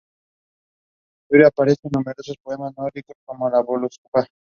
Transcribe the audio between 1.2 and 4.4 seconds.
Durin aparece en numerosos poemas nórdicos como el Völuspá.